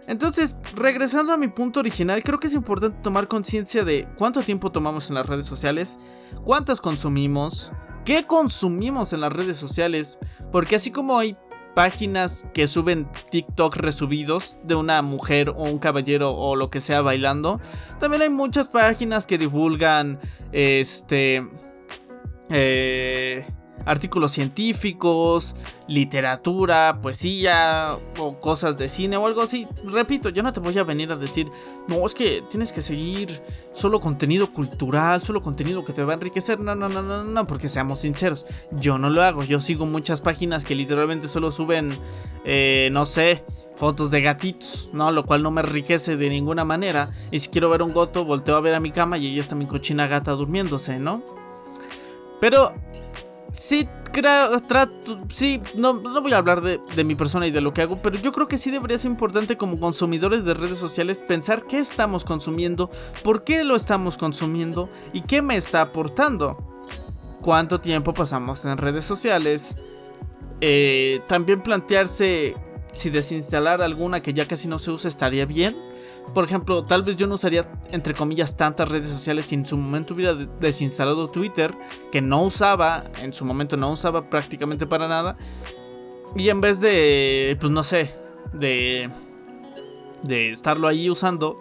[0.07, 4.73] Entonces, regresando a mi punto original, creo que es importante tomar conciencia de cuánto tiempo
[4.73, 5.99] tomamos en las redes sociales,
[6.45, 7.73] cuántas consumimos,
[8.05, 10.19] qué consumimos en las redes sociales,
[10.51, 11.39] porque así como hay
[11.81, 17.01] páginas que suben TikTok resubidos de una mujer o un caballero o lo que sea
[17.01, 17.59] bailando.
[17.99, 20.19] También hay muchas páginas que divulgan
[20.53, 21.49] este
[22.51, 23.47] eh,
[23.85, 29.67] artículos científicos, literatura, poesía o cosas de cine o algo así.
[29.85, 31.51] Repito, yo no te voy a venir a decir,
[31.89, 36.17] no, es que tienes que seguir solo contenido cultural, solo contenido que te va a
[36.17, 36.61] enriquecer.
[36.61, 39.45] No, no, no, no, no, porque seamos sinceros, yo no lo hago.
[39.45, 41.97] Yo sigo muchas páginas que literalmente solo suben,
[42.45, 43.45] eh, no sé,
[43.77, 45.11] fotos de gatitos, ¿no?
[45.11, 47.11] Lo cual no me enriquece de ninguna manera.
[47.31, 49.55] Y si quiero ver un goto, volteo a ver a mi cama y ahí está
[49.55, 51.23] mi cochina gata durmiéndose, ¿no?
[52.41, 52.75] Pero
[53.53, 53.89] sí
[55.29, 58.03] sí, no, no voy a hablar de, de, mi persona y de lo que hago,
[58.03, 61.79] pero yo creo que sí debería ser importante como consumidores de redes sociales pensar qué
[61.79, 62.91] estamos consumiendo,
[63.23, 66.59] por qué lo estamos consumiendo y qué me está aportando.
[67.41, 69.77] Cuánto tiempo pasamos en redes sociales.
[70.61, 72.55] Eh, también plantearse
[72.93, 75.77] si desinstalar alguna que ya casi no se usa estaría bien.
[76.35, 79.77] Por ejemplo, tal vez yo no usaría, entre comillas, tantas redes sociales si en su
[79.77, 81.73] momento hubiera desinstalado Twitter,
[82.13, 85.37] que no usaba, en su momento no usaba prácticamente para nada.
[86.37, 88.11] Y en vez de, pues no sé,
[88.53, 89.11] de,
[90.23, 91.61] de estarlo ahí usando,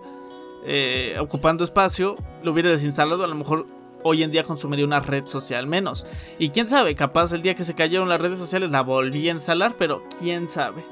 [0.66, 3.66] eh, ocupando espacio, lo hubiera desinstalado, a lo mejor
[4.04, 6.06] hoy en día consumiría una red social menos.
[6.38, 9.34] Y quién sabe, capaz el día que se cayeron las redes sociales la volví a
[9.34, 10.84] instalar, pero quién sabe.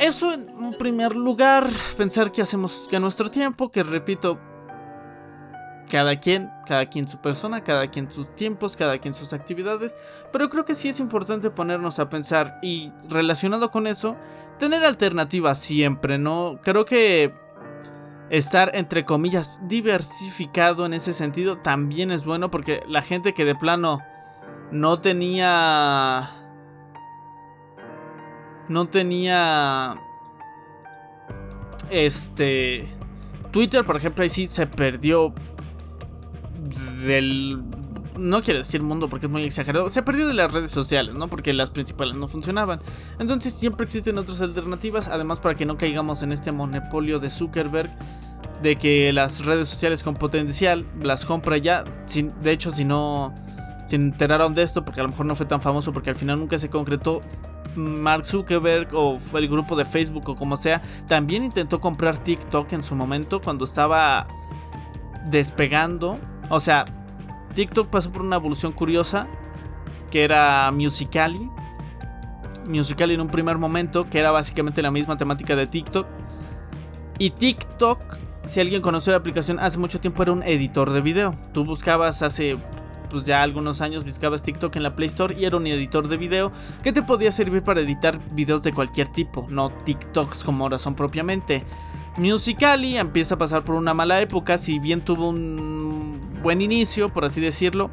[0.00, 1.66] Eso en primer lugar,
[1.98, 4.40] pensar que hacemos que nuestro tiempo, que repito,
[5.90, 9.94] cada quien, cada quien su persona, cada quien sus tiempos, cada quien sus actividades,
[10.32, 14.16] pero creo que sí es importante ponernos a pensar y relacionado con eso,
[14.58, 16.60] tener alternativas siempre, ¿no?
[16.62, 17.32] Creo que
[18.30, 23.54] estar entre comillas diversificado en ese sentido también es bueno porque la gente que de
[23.54, 24.00] plano
[24.70, 26.30] no tenía
[28.70, 29.96] no tenía
[31.90, 32.88] este
[33.50, 35.34] Twitter, por ejemplo, ahí sí se perdió
[37.04, 37.62] del
[38.16, 41.28] no quiero decir mundo porque es muy exagerado, se perdió de las redes sociales, ¿no?
[41.28, 42.80] Porque las principales no funcionaban.
[43.18, 47.90] Entonces siempre existen otras alternativas, además para que no caigamos en este monopolio de Zuckerberg
[48.62, 51.82] de que las redes sociales con potencial las compra ya,
[52.42, 53.34] de hecho si no
[53.90, 56.38] se enteraron de esto porque a lo mejor no fue tan famoso porque al final
[56.38, 57.22] nunca se concretó,
[57.74, 62.84] Mark Zuckerberg o el grupo de Facebook o como sea, también intentó comprar TikTok en
[62.84, 64.28] su momento cuando estaba
[65.24, 66.20] despegando.
[66.50, 66.84] O sea,
[67.56, 69.26] TikTok pasó por una evolución curiosa
[70.12, 71.50] que era Musicali.
[72.66, 76.06] Musicali en un primer momento, que era básicamente la misma temática de TikTok.
[77.18, 77.98] Y TikTok,
[78.44, 81.34] si alguien conoció la aplicación hace mucho tiempo, era un editor de video.
[81.52, 82.56] Tú buscabas hace
[83.10, 86.16] pues ya algunos años buscabas TikTok en la Play Store y era un editor de
[86.16, 90.78] video que te podía servir para editar videos de cualquier tipo, no TikToks como ahora
[90.78, 91.64] son propiamente.
[92.16, 97.24] Musically empieza a pasar por una mala época, si bien tuvo un buen inicio, por
[97.24, 97.90] así decirlo,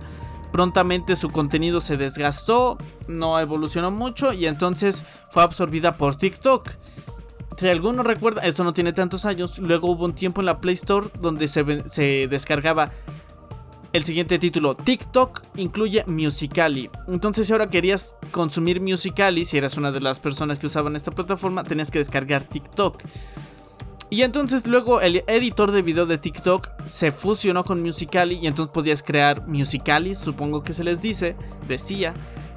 [0.52, 2.78] prontamente su contenido se desgastó,
[3.08, 6.70] no evolucionó mucho y entonces fue absorbida por TikTok.
[7.58, 10.76] Si alguno recuerda, esto no tiene tantos años, luego hubo un tiempo en la Play
[10.76, 12.92] Store donde se, se descargaba
[13.94, 16.90] el siguiente título, TikTok incluye Musicali.
[17.08, 21.12] Entonces, si ahora querías consumir Musicali, si eras una de las personas que usaban esta
[21.12, 23.02] plataforma, tenías que descargar TikTok.
[24.10, 28.72] Y entonces luego el editor de video de TikTok se fusionó con Musicali y entonces
[28.74, 31.36] podías crear Musicali, supongo que se les dice,
[31.68, 32.14] decía,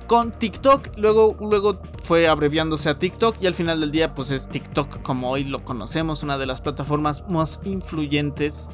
[0.07, 0.97] con TikTok.
[0.97, 5.31] Luego, luego fue abreviándose a TikTok y al final del día pues es TikTok como
[5.31, 8.69] hoy lo conocemos, una de las plataformas más influyentes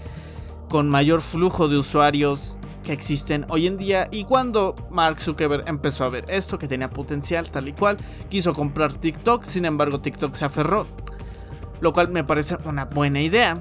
[0.69, 6.05] con mayor flujo de usuarios que existen hoy en día y cuando Mark Zuckerberg empezó
[6.05, 7.97] a ver esto que tenía potencial tal y cual,
[8.29, 10.87] quiso comprar TikTok, sin embargo TikTok se aferró,
[11.81, 13.59] lo cual me parece una buena idea.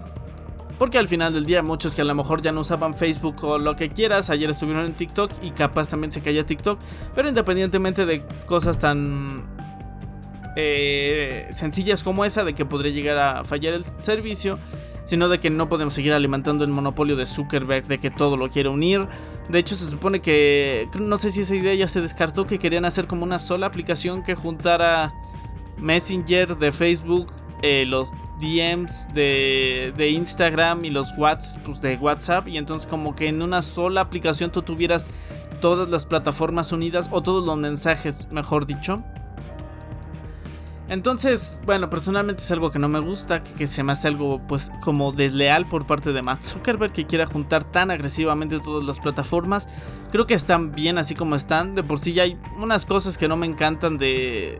[0.77, 3.57] Porque al final del día muchos que a lo mejor ya no usaban Facebook o
[3.57, 6.79] lo que quieras, ayer estuvieron en TikTok y capaz también se caía TikTok.
[7.15, 9.45] Pero independientemente de cosas tan
[10.57, 14.59] eh, sencillas como esa, de que podría llegar a fallar el servicio,
[15.05, 18.49] sino de que no podemos seguir alimentando el monopolio de Zuckerberg, de que todo lo
[18.49, 19.07] quiere unir.
[19.49, 22.85] De hecho, se supone que, no sé si esa idea ya se descartó, que querían
[22.85, 25.13] hacer como una sola aplicación que juntara
[25.77, 27.27] Messenger de Facebook,
[27.61, 32.47] eh, los DMs de, de, Instagram y los WhatsApp pues, de WhatsApp.
[32.47, 35.09] Y entonces como que en una sola aplicación tú tuvieras
[35.61, 39.03] todas las plataformas unidas o todos los mensajes, mejor dicho.
[40.87, 44.71] Entonces, bueno, personalmente es algo que no me gusta, que, se me hace algo pues
[44.81, 49.67] como desleal por parte de Mark Zuckerberg que quiera juntar tan agresivamente todas las plataformas.
[50.11, 53.27] Creo que están bien así como están, de por sí ya hay unas cosas que
[53.27, 54.59] no me encantan de,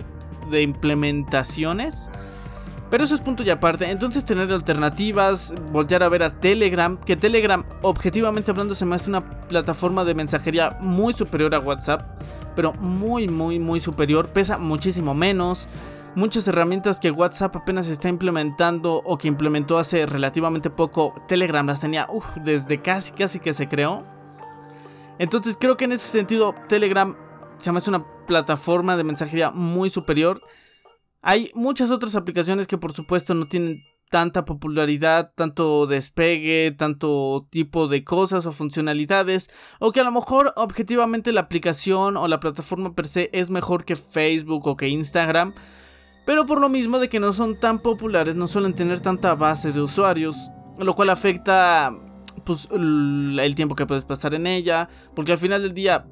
[0.49, 2.09] de implementaciones.
[2.89, 3.89] Pero eso es punto y aparte.
[3.91, 9.09] Entonces tener alternativas, voltear a ver a Telegram, que Telegram objetivamente hablando se me hace
[9.09, 12.17] una plataforma de mensajería muy superior a WhatsApp,
[12.55, 15.67] pero muy muy muy superior, pesa muchísimo menos
[16.15, 21.81] muchas herramientas que WhatsApp apenas está implementando o que implementó hace relativamente poco, Telegram las
[21.81, 22.07] tenía
[22.43, 24.05] desde casi casi que se creó.
[25.19, 27.15] Entonces creo que en ese sentido Telegram
[27.57, 30.41] se llama es una plataforma de mensajería muy superior.
[31.21, 37.87] Hay muchas otras aplicaciones que por supuesto no tienen tanta popularidad, tanto despegue, tanto tipo
[37.87, 39.49] de cosas o funcionalidades,
[39.79, 43.83] o que a lo mejor objetivamente la aplicación o la plataforma per se es mejor
[43.83, 45.53] que Facebook o que Instagram,
[46.25, 49.71] pero por lo mismo de que no son tan populares, no suelen tener tanta base
[49.71, 51.95] de usuarios, lo cual afecta
[52.43, 56.05] pues el tiempo que puedes pasar en ella, porque al final del día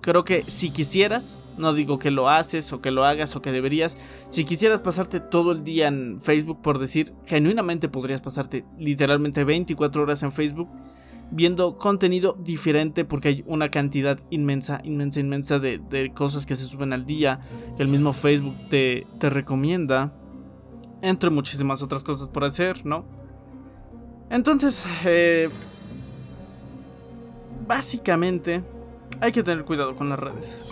[0.00, 3.52] creo que si quisieras, no digo que lo haces o que lo hagas o que
[3.52, 3.96] deberías,
[4.28, 10.02] si quisieras pasarte todo el día en Facebook, por decir, genuinamente podrías pasarte literalmente 24
[10.02, 10.68] horas en Facebook
[11.30, 16.92] viendo contenido diferente porque hay una cantidad inmensa, inmensa, inmensa de, cosas que se suben
[16.92, 17.40] al día,
[17.78, 20.12] el mismo Facebook te, te recomienda,
[21.02, 23.04] entre muchísimas otras cosas por hacer, ¿no?
[24.30, 25.48] Entonces, eh,
[27.66, 28.62] básicamente,
[29.20, 30.66] hay que tener cuidado con las redes.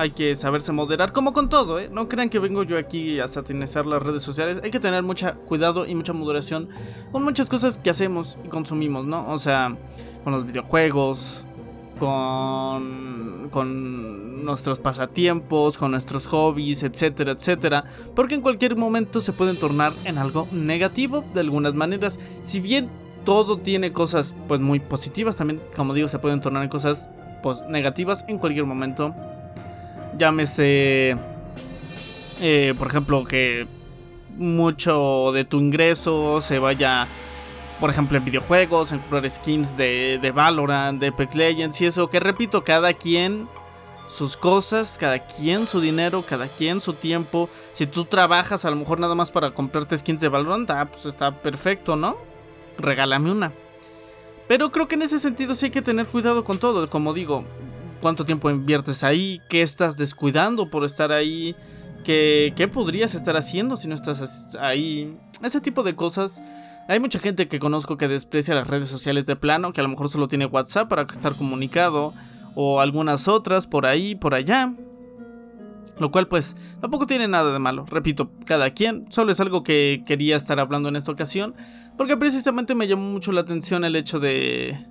[0.00, 1.90] Hay que saberse moderar, como con todo, ¿eh?
[1.92, 4.58] No crean que vengo yo aquí a satinizar las redes sociales.
[4.64, 6.70] Hay que tener mucha cuidado y mucha moderación
[7.12, 9.30] con muchas cosas que hacemos y consumimos, ¿no?
[9.30, 9.76] O sea,
[10.24, 11.44] con los videojuegos,
[11.98, 17.84] con, con nuestros pasatiempos, con nuestros hobbies, etcétera, etcétera.
[18.16, 22.18] Porque en cualquier momento se pueden tornar en algo negativo de algunas maneras.
[22.40, 22.88] Si bien
[23.26, 27.10] todo tiene cosas pues muy positivas, también como digo se pueden tornar en cosas
[27.42, 29.14] pues negativas en cualquier momento.
[30.20, 31.16] Llámese,
[32.42, 33.66] eh, por ejemplo, que
[34.36, 37.08] mucho de tu ingreso se vaya,
[37.80, 42.10] por ejemplo, en videojuegos, en comprar skins de, de Valorant, de Apex Legends y eso,
[42.10, 43.48] que repito, cada quien
[44.08, 47.48] sus cosas, cada quien su dinero, cada quien su tiempo.
[47.72, 51.06] Si tú trabajas a lo mejor nada más para comprarte skins de Valorant, ah, pues
[51.06, 52.18] está perfecto, ¿no?
[52.76, 53.54] Regálame una.
[54.48, 56.90] Pero creo que en ese sentido sí hay que tener cuidado con todo.
[56.90, 57.46] Como digo,
[58.00, 61.54] cuánto tiempo inviertes ahí, qué estás descuidando por estar ahí,
[62.04, 65.16] qué, qué podrías estar haciendo si no estás ahí.
[65.42, 66.42] Ese tipo de cosas.
[66.88, 69.88] Hay mucha gente que conozco que desprecia las redes sociales de plano, que a lo
[69.88, 72.12] mejor solo tiene WhatsApp para estar comunicado,
[72.56, 74.74] o algunas otras por ahí, por allá.
[75.98, 77.84] Lo cual pues tampoco tiene nada de malo.
[77.88, 79.04] Repito, cada quien.
[79.12, 81.54] Solo es algo que quería estar hablando en esta ocasión.
[81.98, 84.86] Porque precisamente me llamó mucho la atención el hecho de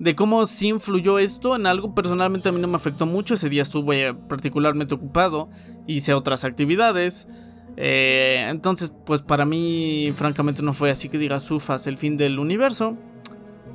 [0.00, 1.94] de cómo sí influyó esto en algo.
[1.94, 3.34] Personalmente a mí no me afectó mucho.
[3.34, 5.50] Ese día estuve particularmente ocupado.
[5.86, 7.28] Hice otras actividades.
[7.76, 12.38] Eh, entonces, pues para mí, francamente, no fue así que diga sufas el fin del
[12.38, 12.96] universo.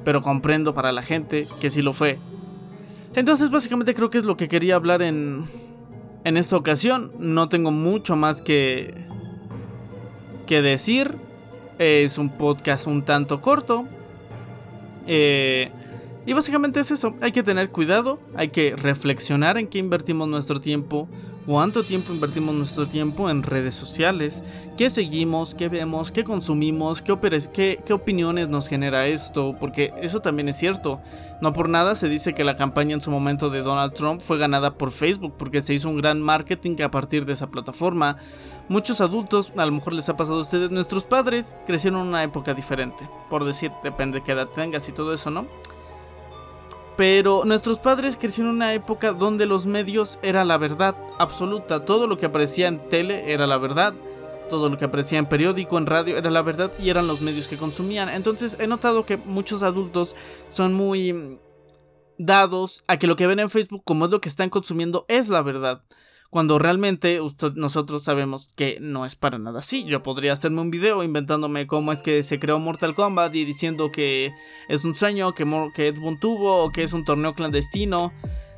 [0.04, 2.18] Pero comprendo para la gente que sí lo fue.
[3.14, 5.46] Entonces, básicamente creo que es lo que quería hablar en,
[6.24, 7.12] en esta ocasión.
[7.20, 8.96] No tengo mucho más que,
[10.48, 11.18] que decir.
[11.78, 13.86] Es un podcast un tanto corto.
[15.06, 15.70] Eh,
[16.28, 20.60] Y básicamente es eso, hay que tener cuidado, hay que reflexionar en qué invertimos nuestro
[20.60, 21.08] tiempo,
[21.46, 24.44] cuánto tiempo invertimos nuestro tiempo en redes sociales,
[24.76, 27.12] qué seguimos, qué vemos, qué consumimos, qué,
[27.92, 31.00] opiniones nos genera esto, porque eso también es cierto.
[31.42, 34.40] No por nada se dice que la campaña en su momento de Donald Trump fue
[34.40, 38.18] ganada por Facebook, porque se hizo un gran marketing a partir de esa plataforma.
[38.68, 42.24] Muchos adultos, a lo mejor les ha pasado a ustedes, nuestros padres crecieron en una
[42.24, 45.46] época diferente, por decir, depende de qué edad tengas y todo eso, ¿no?
[46.98, 51.84] Pero nuestros padres crecieron en una época donde los medios era la verdad absoluta.
[51.84, 53.94] Todo lo que aparecía en tele era la verdad.
[54.50, 57.48] Todo lo que aparecía en periódico, en radio, era la verdad y eran los medios
[57.48, 58.10] que consumían.
[58.10, 60.16] Entonces he notado que muchos adultos
[60.50, 61.40] son muy
[62.18, 65.30] dados a que lo que ven en Facebook como es lo que están consumiendo es
[65.30, 65.84] la verdad.
[66.36, 67.22] Cuando realmente
[67.56, 69.86] nosotros sabemos que no es para nada así.
[69.86, 73.90] Yo podría hacerme un video inventándome cómo es que se creó Mortal Kombat y diciendo
[73.90, 74.34] que
[74.68, 78.12] es un sueño que, que Ed Boon tuvo o que es un torneo clandestino,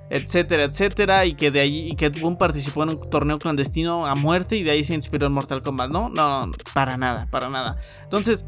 [0.09, 1.27] etcétera, etcétera.
[1.27, 4.63] Y que de ahí que Ed Boon participó en un torneo clandestino a muerte y
[4.63, 5.91] de ahí se inspiró en Mortal Kombat.
[5.91, 7.77] No, no, para nada, para nada.
[8.01, 8.43] Entonces,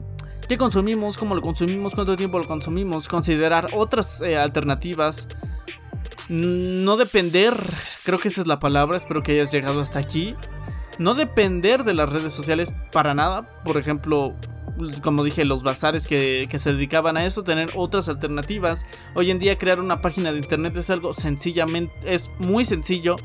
[0.48, 1.20] ¿Qué consumimos?
[1.20, 1.94] ¿Cómo lo consumimos?
[1.94, 3.08] ¿Cuánto tiempo lo consumimos?
[3.08, 5.28] Considerar otras eh, alternativas
[6.30, 7.56] no depender,
[8.04, 10.36] creo que esa es la palabra, espero que hayas llegado hasta aquí.
[11.00, 13.44] No depender de las redes sociales para nada.
[13.64, 14.36] Por ejemplo,
[15.02, 18.86] como dije, los bazares que, se dedicaban a eso, tener otras alternativas.
[19.16, 23.16] Hoy en día crear una página de internet es algo sencillamente, es muy sencillo.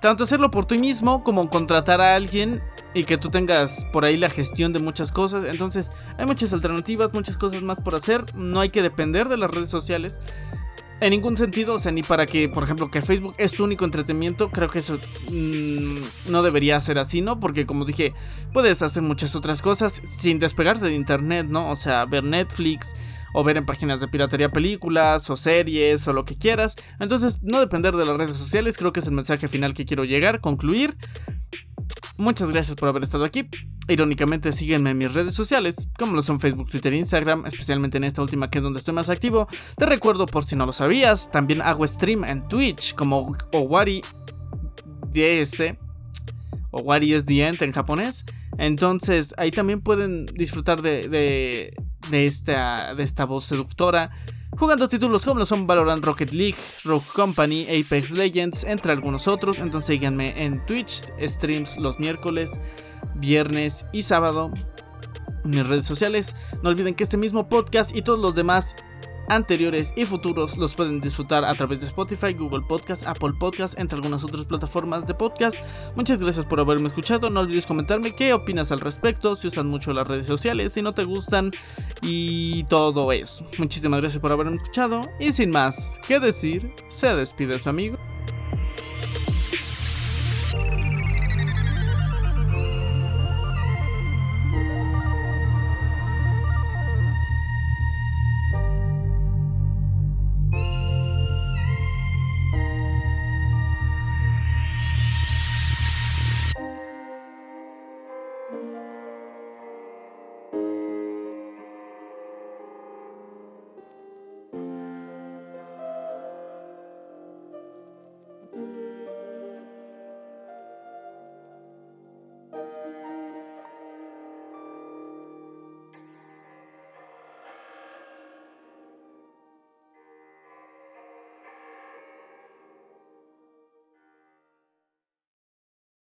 [0.00, 4.18] Tanto hacerlo por ti mismo como contratar a alguien y que tú tengas por ahí
[4.18, 5.44] la gestión de muchas cosas.
[5.44, 8.24] Entonces hay muchas alternativas, muchas cosas más por hacer.
[8.34, 10.20] No hay que depender de las redes sociales
[11.00, 13.84] en ningún sentido, o sea, ni para que, por ejemplo, que Facebook es tu único
[13.84, 14.98] entretenimiento, creo que eso
[15.30, 17.40] mm, no debería ser así, ¿no?
[17.40, 18.12] Porque como dije,
[18.52, 21.70] puedes hacer muchas otras cosas sin despegarte de internet, ¿no?
[21.70, 22.94] O sea, ver Netflix
[23.34, 26.76] o ver en páginas de piratería películas o series o lo que quieras.
[27.00, 30.04] Entonces, no depender de las redes sociales, creo que es el mensaje final que quiero
[30.04, 30.96] llegar, concluir.
[32.16, 33.48] Muchas gracias por haber estado aquí.
[33.88, 38.04] Irónicamente, síguenme en mis redes sociales, como lo son Facebook, Twitter e Instagram, especialmente en
[38.04, 39.48] esta última que es donde estoy más activo.
[39.76, 44.02] Te recuerdo, por si no lo sabías, también hago stream en Twitch como Owari
[45.12, 45.83] DS.
[46.74, 48.24] Owari es The End en japonés.
[48.58, 51.74] Entonces, ahí también pueden disfrutar de, de,
[52.10, 54.10] de, esta, de esta voz seductora
[54.56, 59.58] jugando títulos como lo son Valorant, Rocket League, Rogue Company, Apex Legends, entre algunos otros.
[59.58, 62.60] Entonces síganme en Twitch, streams los miércoles,
[63.14, 64.52] viernes y sábado.
[65.44, 66.36] En mis redes sociales.
[66.62, 68.76] No olviden que este mismo podcast y todos los demás
[69.28, 73.96] anteriores y futuros los pueden disfrutar a través de Spotify, Google Podcast, Apple Podcast, entre
[73.96, 75.58] algunas otras plataformas de podcast.
[75.96, 77.30] Muchas gracias por haberme escuchado.
[77.30, 80.94] No olvides comentarme qué opinas al respecto, si usan mucho las redes sociales, si no
[80.94, 81.50] te gustan
[82.02, 83.44] y todo eso.
[83.58, 87.98] Muchísimas gracias por haberme escuchado y sin más que decir, se despide su amigo.